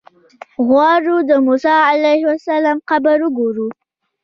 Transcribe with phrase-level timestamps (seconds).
[0.67, 3.67] غواړو د موسی علیه السلام قبر وګورو.